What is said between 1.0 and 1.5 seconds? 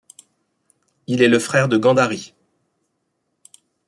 Il est le